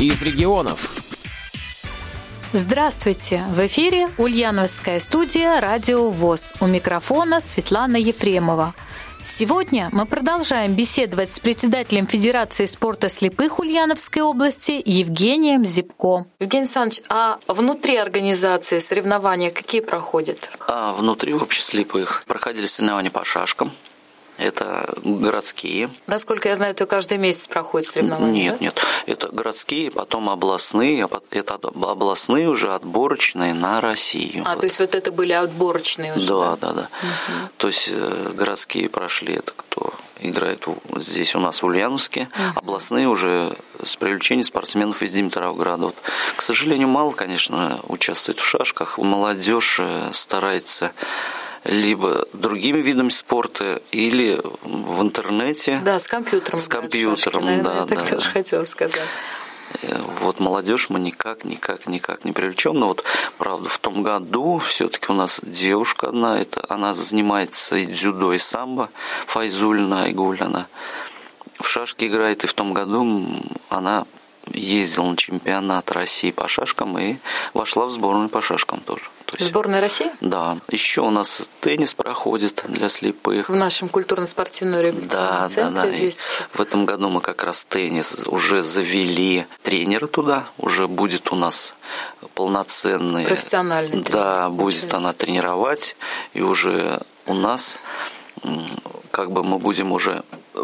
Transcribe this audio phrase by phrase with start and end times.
[0.00, 0.90] из регионов.
[2.52, 3.42] Здравствуйте!
[3.50, 6.52] В эфире Ульяновская студия «Радио ВОЗ».
[6.60, 8.74] У микрофона Светлана Ефремова.
[9.24, 16.26] Сегодня мы продолжаем беседовать с председателем Федерации спорта слепых Ульяновской области Евгением Зипко.
[16.38, 20.48] Евгений Александрович, а внутри организации соревнования какие проходят?
[20.66, 23.72] А внутри общества слепых проходили соревнования по шашкам,
[24.38, 25.90] это городские.
[26.06, 28.52] Насколько я знаю, это каждый месяц проходит соревнования.
[28.52, 28.64] Нет, да?
[28.64, 28.86] нет.
[29.06, 34.42] Это городские, потом областные, а это областные уже отборочные на Россию.
[34.46, 34.60] А, вот.
[34.60, 36.28] то есть вот это были отборочные уже?
[36.28, 36.72] Да, да, да.
[36.72, 36.80] да.
[36.80, 37.48] Угу.
[37.58, 42.58] То есть э, городские прошли, это кто играет здесь у нас в Ульяновске, угу.
[42.58, 45.86] областные уже с привлечением спортсменов из Димитровграда.
[45.86, 45.96] Вот,
[46.36, 48.98] к сожалению, мало, конечно, участвует в шашках.
[48.98, 50.92] Молодежь э, старается
[51.64, 55.80] либо другими видами спорта или в интернете.
[55.84, 56.58] Да, с компьютером.
[56.58, 57.74] С компьютером, шашки, да.
[57.80, 58.04] Я так да.
[58.06, 59.00] тоже хотела сказать.
[59.82, 62.78] Э, вот молодежь мы никак, никак, никак не привлечем.
[62.78, 63.04] Но вот,
[63.36, 68.38] правда, в том году все-таки у нас девушка одна, это, она занимается и дзюдо, и
[68.38, 68.90] самбо,
[69.26, 70.66] Файзульна Айгуль, она
[71.60, 73.26] в шашки играет, и в том году
[73.68, 74.06] она
[74.52, 77.16] ездила на чемпионат России по шашкам и
[77.54, 79.04] вошла в сборную по шашкам тоже.
[79.26, 80.10] То есть, Сборная России?
[80.22, 80.56] Да.
[80.70, 83.50] Еще у нас теннис проходит для слепых.
[83.50, 85.90] В нашем культурно-спортивном реабилитационном да, центре да, да.
[85.90, 86.18] здесь.
[86.52, 90.46] в этом году мы как раз теннис уже завели тренера туда.
[90.56, 91.74] Уже будет у нас
[92.34, 93.26] полноценный.
[93.26, 94.10] Профессиональный тренер.
[94.12, 95.96] Да, будет она тренировать.
[96.32, 97.78] И уже у нас
[99.10, 100.22] как бы мы будем уже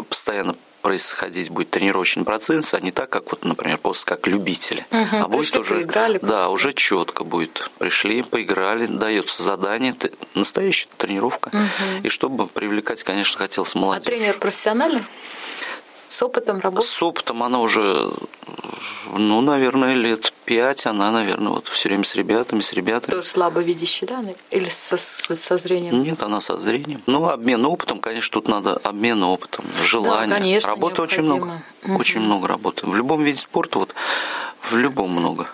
[0.09, 0.55] постоянно
[0.85, 4.85] происходить будет тренировочный процесс, а не так, как вот, например, просто как любители.
[4.91, 7.71] Угу, а будет уже, поиграли, да, уже четко будет.
[7.79, 9.95] Пришли, поиграли, дается задание,
[10.35, 11.47] настоящая тренировка.
[11.47, 12.03] Угу.
[12.03, 14.05] И чтобы привлекать, конечно, хотелось молодежь.
[14.05, 15.01] А тренер профессиональный?
[16.07, 16.85] С опытом работы?
[16.85, 18.11] С опытом она уже,
[19.11, 20.85] ну, наверное, лет пять.
[20.85, 23.11] Она, наверное, вот все время с ребятами, с ребятами.
[23.11, 24.23] Тоже слабовидящий, да?
[24.51, 26.03] Или со, со, со зрением?
[26.03, 27.01] Нет, она со зрением.
[27.07, 30.29] Ну, обмен опытом, конечно, тут надо обмен опытом, желание.
[30.29, 31.61] Да, конечно, Работы очень много.
[31.83, 31.99] Угу.
[31.99, 32.85] Очень много работы.
[32.85, 33.95] В любом виде спорта, вот
[34.69, 35.47] в любом много.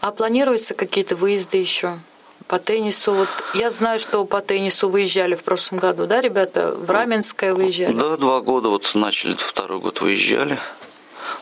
[0.00, 1.98] А планируются какие-то выезды еще?
[2.46, 6.72] По теннису, вот я знаю, что по теннису выезжали в прошлом году, да, ребята?
[6.72, 7.92] В Раменское выезжали?
[7.92, 10.58] Да, два года вот начали, второй год выезжали.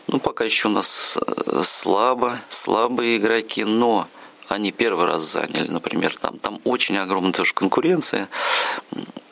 [0.07, 4.07] Ну, пока еще у нас э, слабо, слабые игроки, но
[4.47, 8.29] они первый раз заняли, например, там, там очень огромная тоже конкуренция.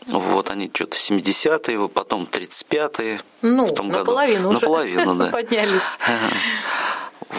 [0.08, 3.22] Вот они что-то 70-е, потом 35-е.
[3.42, 4.54] Ну, в том наполовину году.
[4.54, 5.28] Наполовину, да.
[5.28, 5.98] Поднялись.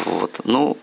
[0.07, 0.41] Вот.
[0.45, 0.79] Ну,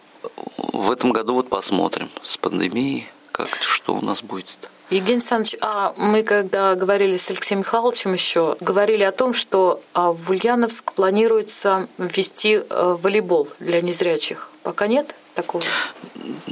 [0.57, 3.07] в этом году вот посмотрим с пандемией
[3.45, 4.69] как, что у нас будет.
[4.89, 10.11] Евгений Александрович, а мы когда говорили с Алексеем Михайловичем еще, говорили о том, что а,
[10.11, 14.49] в Ульяновск планируется ввести э, волейбол для незрячих.
[14.63, 15.63] Пока нет такого?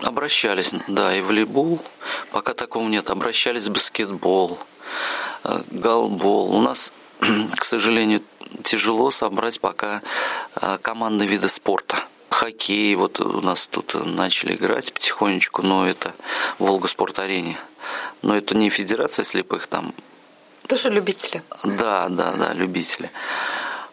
[0.03, 1.79] Обращались, да, и волейбол.
[2.31, 3.09] Пока такого нет.
[3.09, 4.59] Обращались в баскетбол,
[5.43, 6.53] э, голбол.
[6.53, 6.93] У нас,
[7.55, 8.21] к сожалению,
[8.63, 10.03] тяжело собрать пока
[10.61, 12.03] э, командные виды спорта
[12.37, 16.13] хоккей, вот у нас тут начали играть потихонечку, но это
[16.59, 17.57] Волга спорт арене.
[18.21, 19.93] Но это не федерация слепых там.
[20.67, 21.41] Тоже любители.
[21.63, 23.09] Да, да, да, любители.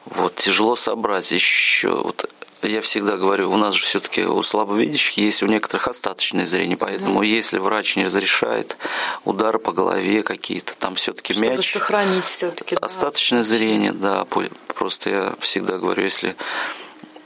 [0.04, 2.03] Вот тяжело собрать еще.
[2.03, 2.28] Вот
[2.62, 7.22] я всегда говорю, у нас же все-таки у слабовидящих есть у некоторых остаточное зрение, поэтому
[7.22, 8.77] mm если врач не разрешает
[9.25, 11.65] удары по голове какие-то, там все-таки мяч.
[11.65, 12.77] Чтобы сохранить все-таки.
[12.81, 14.27] Остаточное да, зрение, да.
[14.75, 16.37] Просто я всегда говорю, если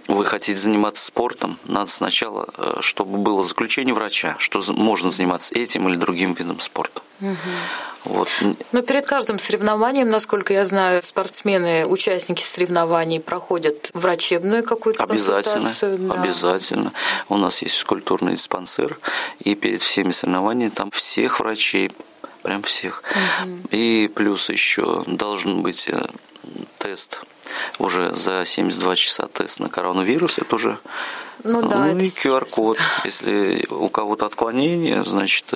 [0.08, 5.88] вы хотите заниматься спортом, надо сначала, э, чтобы было заключение врача, что можно заниматься этим
[5.88, 7.02] или другим видом спорта.
[7.20, 7.36] Угу.
[8.04, 8.28] Вот.
[8.72, 15.98] Но перед каждым соревнованием, насколько я знаю, спортсмены, участники соревнований проходят врачебную какую-то обязательно, консультацию.
[15.98, 16.14] Да.
[16.14, 16.92] Обязательно.
[17.28, 18.98] У нас есть культурный диспансер,
[19.40, 21.92] и перед всеми соревнованиями там всех врачей,
[22.42, 23.02] прям всех.
[23.42, 23.58] Угу.
[23.72, 26.06] И плюс еще должен быть э,
[26.78, 27.20] тест
[27.78, 30.78] уже за 72 часа тест на коронавирус, это уже
[31.44, 32.78] ну, да, ну, и QR-код.
[33.04, 35.46] Если у кого-то отклонение, значит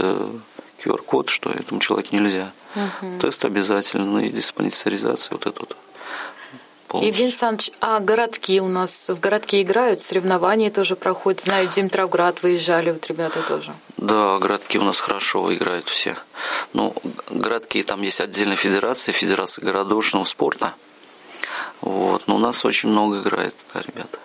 [0.84, 2.52] QR-код, что этому человеку нельзя.
[2.74, 3.20] Угу.
[3.20, 5.76] Тест обязательно, и диспансеризация вот это вот.
[6.88, 7.08] Полностью.
[7.08, 11.40] Евгений Александрович, а городки у нас в городке играют, соревнования тоже проходят.
[11.40, 13.72] Знаю, Димитровград выезжали, вот ребята тоже.
[13.96, 16.18] Да, городки у нас хорошо играют все.
[16.74, 16.94] Ну,
[17.30, 20.74] городки, там есть отдельная федерация, федерация городошного спорта.
[21.82, 22.26] Вот.
[22.26, 24.18] Но у нас очень много играет, да, ребята.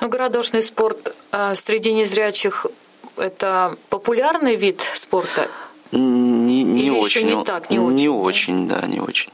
[0.00, 2.66] Ну, городошный спорт а, среди незрячих–
[3.16, 5.48] это популярный вид спорта?
[5.90, 7.26] Не, не Или очень.
[7.26, 7.96] Еще не так, не очень.
[7.96, 9.32] Не очень, да, не очень.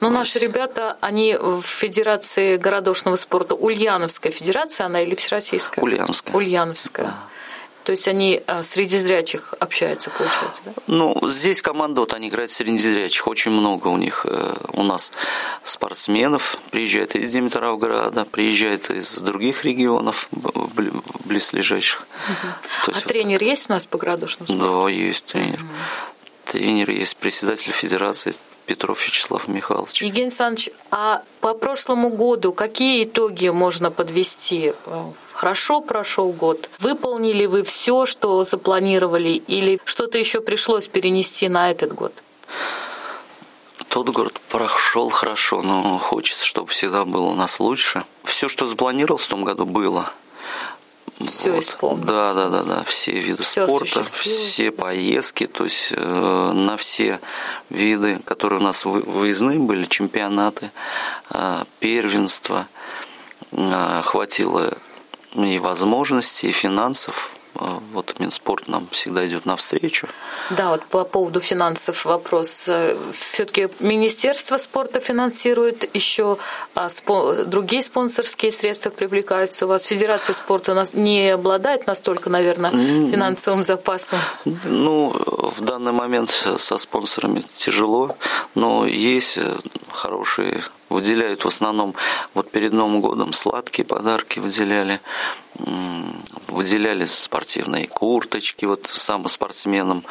[0.00, 5.82] Но наши ребята, они в Федерации городошного спорта, Ульяновская федерация, она или Всероссийская?
[5.82, 6.36] Ульяновская.
[6.36, 7.06] Ульяновская.
[7.06, 7.14] Да.
[7.86, 10.72] То есть они а, среди зрячих общаются, получается, да?
[10.88, 13.28] Ну, здесь команда, вот они играют среди зрячих.
[13.28, 15.12] Очень много у них, э, у нас
[15.62, 20.28] спортсменов приезжает из Димитровграда, приезжает из других регионов
[21.24, 22.00] близлежащих.
[22.00, 22.52] Угу.
[22.88, 24.82] а есть, тренер вот, есть у нас по градушному?
[24.84, 25.60] Да, есть тренер.
[25.60, 25.68] Угу.
[26.46, 28.34] Тренер есть председатель федерации
[28.66, 30.02] Петров Вячеслав Михайлович.
[30.02, 34.72] Евгений Александрович, а по прошлому году какие итоги можно подвести?
[35.36, 36.70] Хорошо прошел год.
[36.78, 42.14] Выполнили вы все, что запланировали, или что-то еще пришлось перенести на этот год?
[43.90, 48.06] Тот год прошел хорошо, но хочется, чтобы всегда было у нас лучше.
[48.24, 50.10] Все, что запланировал в том году, было
[51.20, 51.62] все вот.
[51.62, 52.06] исполнилось.
[52.06, 57.20] Да, да, да, да, все виды все спорта, все поездки, то есть э, на все
[57.68, 60.70] виды, которые у нас выездные были, чемпионаты,
[61.28, 62.68] э, первенства,
[63.52, 64.78] э, хватило
[65.44, 70.08] и возможностей, и финансов а, вот Минспорт нам всегда идет навстречу.
[70.50, 72.64] Да, вот по поводу финансов вопрос.
[72.66, 76.36] Э, Все-таки Министерство спорта финансирует еще,
[76.74, 76.88] а
[77.46, 79.66] другие спонсорские средства привлекаются.
[79.66, 84.18] У вас Федерация спорта не обладает настолько, наверное, финансовым запасом?
[84.64, 85.10] Ну,
[85.56, 88.16] в данный момент со спонсорами тяжело,
[88.54, 89.38] но есть
[89.90, 91.94] хорошие выделяют в основном
[92.34, 95.00] вот перед Новым годом сладкие подарки выделяли,
[96.48, 100.04] выделяли спортивные курточки вот самым спортсменам,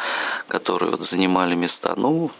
[0.47, 1.93] которые вот занимали места.
[1.95, 2.31] Ну,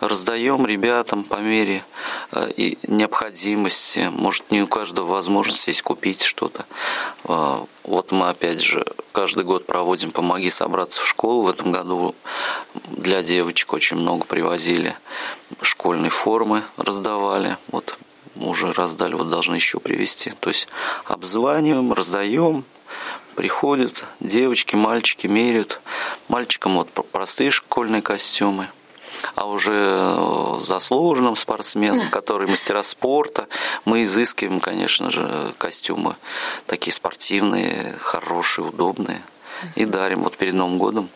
[0.00, 1.84] раздаем ребятам по мере
[2.32, 4.10] э, необходимости.
[4.12, 6.66] Может, не у каждого возможность есть купить что-то.
[7.24, 11.42] Э, вот мы опять же каждый год проводим «Помоги собраться в школу».
[11.42, 12.14] В этом году
[12.88, 14.96] для девочек очень много привозили
[15.62, 17.56] школьной формы, раздавали.
[17.70, 17.96] Вот
[18.36, 20.32] уже раздали, вот должны еще привезти.
[20.40, 20.68] То есть
[21.04, 22.64] обзваниваем, раздаем,
[23.34, 25.80] приходят девочки, мальчики меряют.
[26.28, 28.68] Мальчикам вот простые школьные костюмы–
[29.34, 33.46] а уже э, заслуженным спортсменам, которые мастера спорта,
[33.84, 36.16] мы изыскиваем, конечно же, костюмы
[36.66, 39.22] такие спортивные, хорошие, удобные.
[39.76, 40.24] И дарим.
[40.24, 41.08] Вот перед Новым годом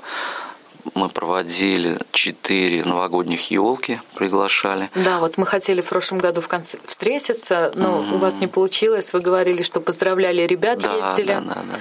[0.94, 4.90] мы проводили четыре новогодних елки, приглашали.
[4.94, 8.14] Да, вот мы хотели в прошлом году в конце встретиться, но mm-hmm.
[8.14, 9.12] у вас не получилось.
[9.12, 11.34] Вы говорили, что поздравляли ребят, да, ездили.
[11.34, 11.81] Да, да, да.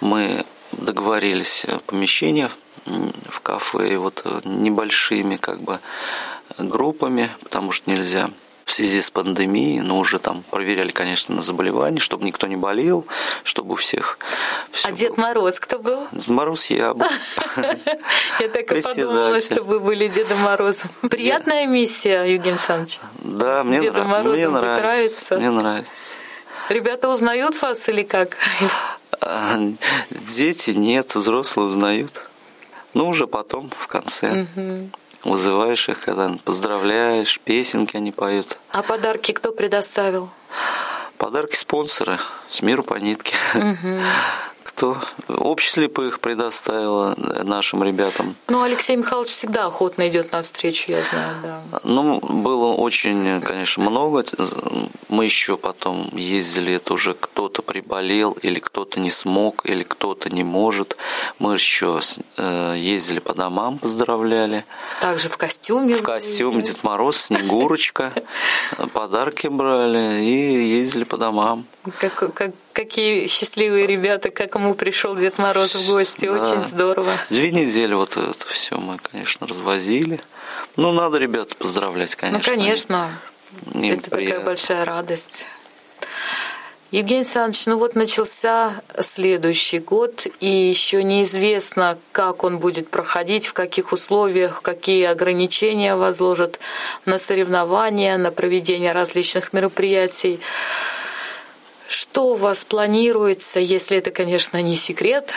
[0.00, 2.50] Мы договорились помещение
[3.28, 5.80] в кафе вот э, небольшими как бы
[6.58, 8.30] группами, потому что нельзя
[8.68, 13.06] в связи с пандемией, но уже там проверяли, конечно, на заболевания, чтобы никто не болел,
[13.42, 14.18] чтобы у всех...
[14.84, 15.24] А Дед было.
[15.24, 16.06] Мороз кто был?
[16.12, 17.06] Дед Мороз я был.
[18.40, 20.90] Я так и подумала, что вы были Дедом Морозом.
[21.00, 23.00] Приятная миссия, Евгений Александрович.
[23.20, 25.38] Да, мне нравится.
[25.38, 26.18] Мне нравится.
[26.68, 28.36] Ребята узнают вас или как?
[29.22, 29.58] А,
[30.10, 32.27] дети нет, взрослые узнают.
[32.94, 34.46] Ну, уже потом, в конце.
[34.56, 34.90] Угу.
[35.24, 38.58] Вызываешь их, когда поздравляешь, песенки они поют.
[38.70, 40.30] А подарки кто предоставил?
[41.16, 42.18] Подарки спонсоры
[42.48, 43.34] с миру по нитке.
[43.54, 44.00] Угу
[44.78, 44.96] кто
[45.26, 48.34] общество слепых предоставило нашим ребятам.
[48.48, 51.80] Ну, Алексей Михайлович всегда охотно идет навстречу, я знаю, да.
[51.84, 54.24] Ну, было очень, конечно, много.
[55.08, 60.44] Мы еще потом ездили, это уже кто-то приболел, или кто-то не смог, или кто-то не
[60.44, 60.96] может.
[61.38, 62.00] Мы еще
[62.36, 64.64] э, ездили по домам, поздравляли.
[65.00, 65.94] Также в костюме.
[65.94, 68.12] В костюме Дед Мороз, Снегурочка.
[68.92, 71.66] Подарки брали и ездили по домам.
[71.98, 76.32] Как, как, какие счастливые ребята, как ему пришел Дед Мороз в гости, да.
[76.32, 77.10] очень здорово.
[77.30, 80.20] Две недели вот это все мы, конечно, развозили.
[80.76, 82.52] Ну, надо ребят поздравлять, конечно.
[82.52, 83.18] Ну, конечно.
[83.74, 84.10] Им это приятно.
[84.10, 85.46] такая большая радость.
[86.90, 93.52] Евгений Александрович, ну вот начался следующий год, и еще неизвестно, как он будет проходить, в
[93.52, 96.58] каких условиях, какие ограничения возложат
[97.04, 100.40] на соревнования, на проведение различных мероприятий.
[101.88, 105.32] Что у вас планируется, если это, конечно, не секрет?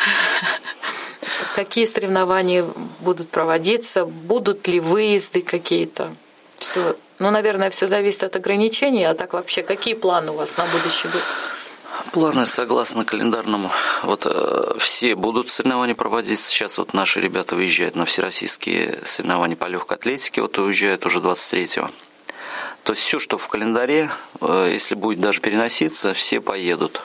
[1.56, 2.66] Какие соревнования
[3.00, 4.04] будут проводиться?
[4.04, 6.14] Будут ли выезды какие-то?
[6.58, 6.98] Все.
[7.20, 9.06] Ну, наверное, все зависит от ограничений.
[9.06, 11.22] А так вообще, какие планы у вас на будущий год?
[12.12, 13.72] Планы согласно календарному.
[14.04, 16.50] Вот э, все будут соревнования проводиться.
[16.50, 20.42] Сейчас вот наши ребята выезжают на всероссийские соревнования по легкой атлетике.
[20.42, 21.92] Вот уезжают уже 23-го.
[22.84, 24.10] То есть все, что в календаре,
[24.42, 27.02] э, если будет даже переноситься, все поедут.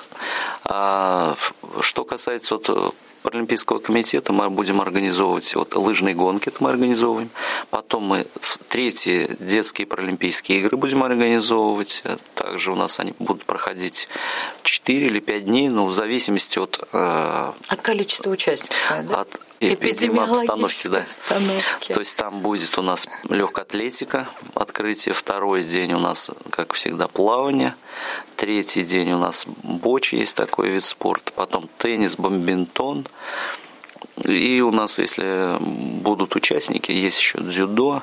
[0.64, 1.36] А
[1.80, 2.94] что касается вот
[3.26, 7.28] Паралимпийского комитета мы будем организовывать вот лыжные гонки, это мы организовываем.
[7.70, 8.26] Потом мы
[8.68, 12.04] третьи детские Паралимпийские игры будем организовывать.
[12.36, 14.08] Также у нас они будут проходить
[14.62, 16.78] 4 или 5 дней, но в зависимости от...
[16.92, 18.78] Э, от количества участников,
[19.08, 19.22] да?
[19.22, 20.98] От эпидемиологической да.
[21.00, 21.92] обстановки.
[21.92, 25.14] То есть там будет у нас легкая атлетика, открытие.
[25.14, 27.74] Второй день у нас, как всегда, плавание.
[28.36, 31.32] Третий день у нас бочи, есть такой вид спорта.
[31.32, 33.06] Потом теннис, бомбинтон.
[34.24, 38.02] И у нас, если будут участники, есть еще дзюдо,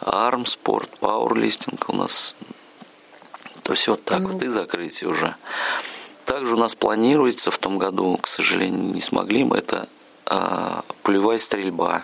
[0.00, 2.34] армспорт, пауэрлифтинг у нас.
[3.62, 4.30] То есть вот так ну.
[4.30, 5.36] вот и закрытие уже.
[6.24, 9.88] Также у нас планируется в том году, к сожалению, не смогли мы это
[11.02, 12.02] пулевая стрельба.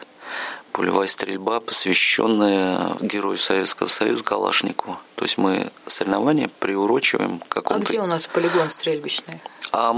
[0.72, 4.98] Пулевая стрельба, посвященная герою Советского Союза Калашникову.
[5.14, 7.86] То есть мы соревнования приурочиваем к какому-то...
[7.86, 9.40] А где у нас полигон стрельбищный?
[9.70, 9.92] А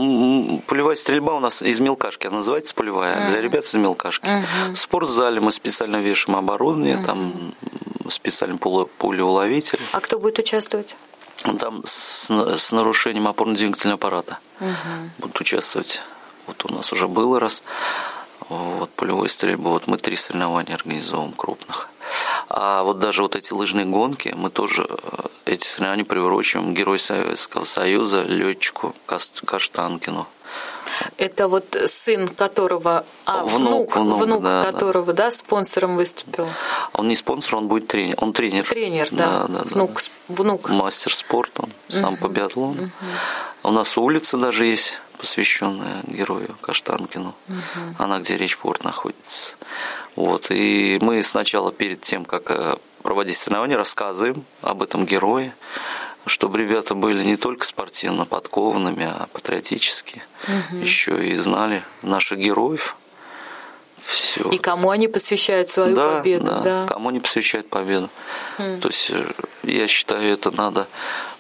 [0.67, 3.29] пулевая стрельба у нас из мелкашки, она называется пулевая, mm-hmm.
[3.31, 4.27] для ребят из мелкашки.
[4.27, 4.75] Mm-hmm.
[4.75, 7.07] В спортзале мы специально вешаем оборудование, mm-hmm.
[7.07, 7.55] там
[8.11, 9.81] специальный пулеуловитель.
[9.93, 10.97] А кто будет участвовать?
[11.59, 14.71] Там с, с нарушением опорно-двигательного аппарата угу.
[15.19, 16.03] будут участвовать.
[16.47, 17.63] Вот у нас уже было раз
[18.49, 19.71] вот, полевой стрельбы.
[19.71, 21.89] Вот мы три соревнования организовываем крупных.
[22.49, 24.97] А вот даже вот эти лыжные гонки, мы тоже э,
[25.45, 30.27] эти соревнования приурочиваем Герой Советского Союза летчику Каштанкину.
[31.17, 35.25] Это вот сын которого, а внук, внук, внук, внук да, которого, да.
[35.25, 36.49] да, спонсором выступил.
[36.93, 38.67] Он не спонсор, он будет тренер, он тренер.
[38.67, 39.47] Тренер, да.
[39.47, 40.35] да, да внук, да.
[40.35, 40.69] внук.
[40.71, 42.23] Мастер спорта, он сам угу.
[42.23, 42.83] по биатлону.
[42.83, 42.91] Угу.
[43.65, 47.35] У нас улица даже есть посвященная герою Каштанкину.
[47.49, 47.57] Угу.
[47.99, 49.57] Она где Речпорт находится.
[50.15, 50.47] Вот.
[50.51, 55.55] И мы сначала перед тем, как э, проводить соревнования, рассказываем об этом герое,
[56.27, 60.79] чтобы ребята были не только спортивно подкованными, а патриотически, угу.
[60.79, 62.97] еще и знали наших героев.
[64.03, 64.49] Все.
[64.51, 66.47] И кому они посвящают свою да, победу.
[66.47, 68.09] Да, да, кому они посвящают победу.
[68.57, 68.81] Mm.
[68.81, 69.25] То есть э,
[69.65, 70.87] я считаю, это надо,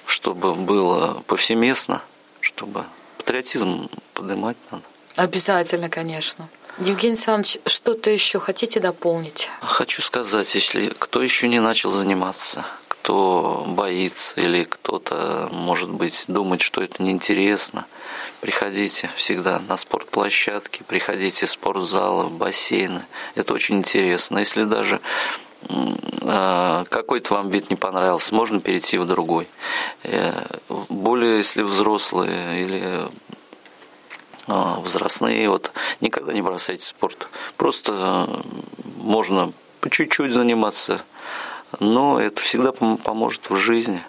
[0.04, 2.02] чтобы было повсеместно,
[2.40, 2.84] чтобы
[3.18, 4.82] патриотизм поднимать надо.
[5.14, 6.48] Обязательно, конечно.
[6.78, 9.48] Евгений Александрович, что-то еще хотите дополнить?
[9.62, 12.64] Хочу сказать, если кто еще не начал заниматься,
[13.06, 17.86] кто боится или кто-то, может быть, думает, что это неинтересно,
[18.40, 23.06] приходите всегда на спортплощадки, приходите в спортзалы, в бассейны.
[23.36, 24.38] Это очень интересно.
[24.38, 25.00] Если даже
[26.22, 29.46] а, какой-то вам вид не понравился, можно перейти в другой.
[30.02, 30.42] Э,
[30.88, 33.08] более если взрослые или
[34.48, 35.70] а, возрастные, вот
[36.00, 37.28] никогда не бросайте спорт.
[37.56, 38.42] Просто
[38.96, 41.02] можно по чуть-чуть заниматься,
[41.80, 44.02] но это всегда поможет в жизни.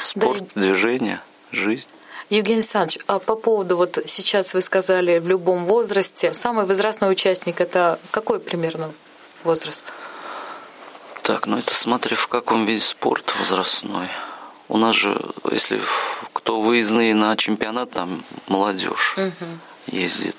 [0.00, 0.62] Спорт, да.
[0.62, 1.20] движение,
[1.50, 1.88] жизнь.
[2.30, 7.60] Евгений Александрович, а по поводу, вот сейчас вы сказали, в любом возрасте, самый возрастной участник–
[7.62, 8.92] это какой примерно
[9.44, 9.92] возраст?
[11.22, 14.08] Так, ну это смотря в каком виде спорта возрастной.
[14.68, 15.20] У нас же,
[15.50, 15.80] если
[16.32, 19.46] кто выездные на чемпионат, там молодежь угу.
[19.86, 20.36] ездит.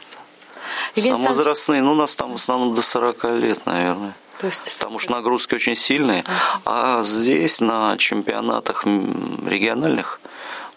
[0.96, 4.14] Евгений Самовозрастные, ну у нас там в основном до 40 лет, наверное.
[4.39, 6.24] То есть Потому что нагрузки очень сильные.
[6.65, 10.20] А здесь на чемпионатах региональных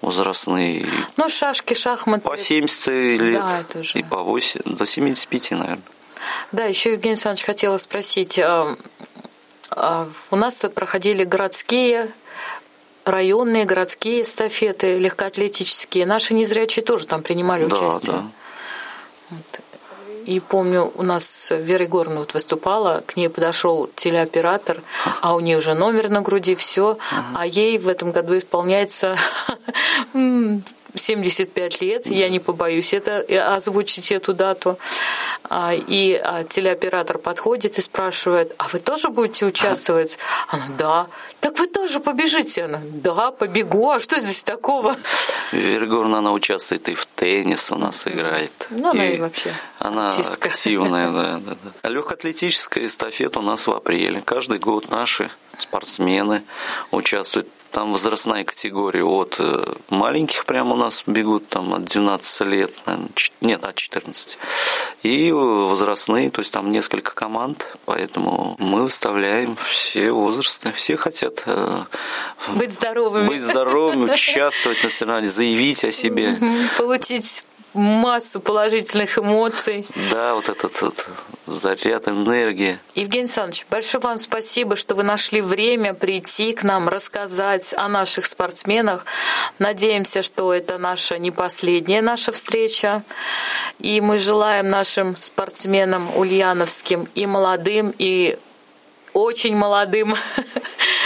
[0.01, 0.87] возрастные.
[1.17, 2.23] Ну, шашки, шахматы.
[2.23, 2.87] По 70
[3.21, 3.99] лет да, это уже.
[3.99, 5.81] и по 8, до 75, наверное.
[6.53, 8.77] Да, еще Евгений Александрович хотела спросить, а,
[9.71, 12.13] а у нас проходили городские
[13.05, 16.07] районные, городские эстафеты легкоатлетические.
[16.07, 18.17] Наши незрячие тоже там принимали да, участие.
[18.17, 18.25] Да.
[19.31, 19.61] Вот.
[20.29, 24.83] И помню, у нас Вера Егоровна вот выступала, к ней подошел телеоператор,
[25.23, 26.99] а у нее уже номер на груди, все,
[27.35, 29.17] а ей в этом году исполняется
[30.95, 33.21] 75 лет, я не побоюсь это
[33.55, 34.79] озвучить эту дату.
[35.45, 40.19] А, и а, телеоператор подходит и спрашивает, а вы тоже будете участвовать?
[40.49, 41.07] Она, да.
[41.41, 42.65] Так вы тоже побежите?
[42.65, 43.91] Она, да, побегу.
[43.91, 44.97] А что здесь такого?
[45.53, 48.53] Вергорна, она участвует и в теннис у нас играет.
[48.71, 50.49] Ну, она и вообще Она артистка.
[50.49, 51.71] активная, да, да, да.
[51.83, 54.21] А легкоатлетическая эстафета у нас в апреле.
[54.25, 56.43] Каждый год наши спортсмены
[56.91, 62.73] участвуют там возрастная категория от э, маленьких прямо у нас бегут там от 12 лет,
[62.87, 63.09] наверное,
[63.41, 64.39] нет, от 14.
[65.03, 71.85] И возрастные, то есть там несколько команд, поэтому мы выставляем все возрасты, все хотят э,
[72.55, 76.39] быть здоровыми, быть здоровыми, участвовать на соревнованиях, заявить о себе.
[76.79, 77.45] Получить
[77.75, 79.87] массу положительных эмоций.
[80.11, 81.07] Да, вот этот вот
[81.51, 82.79] заряд энергии.
[82.95, 88.27] Евгений Александрович, большое вам спасибо, что вы нашли время прийти к нам, рассказать о наших
[88.27, 89.05] спортсменах.
[89.59, 93.03] Надеемся, что это наша не последняя наша встреча.
[93.79, 98.39] И мы желаем нашим спортсменам ульяновским и молодым, и
[99.13, 100.15] очень молодым,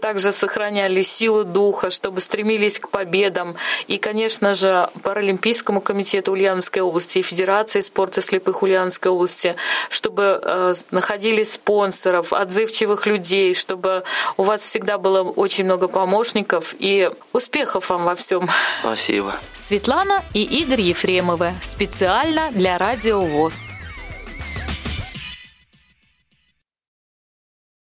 [0.00, 3.56] также сохраняли силу духа, чтобы стремились к победам.
[3.86, 9.56] И, конечно же, Паралимпийскому комитету Ульяновской области и Федерации спорта слепых Ульяновской области,
[9.88, 14.04] чтобы э, находили спонсоров, отзывчивых людей, чтобы
[14.36, 18.48] у вас всегда было очень много помощников и успехов вам во всем.
[18.80, 19.36] Спасибо.
[19.54, 23.54] Светлана и Игорь Ефремовы специально для Радио ВОЗ.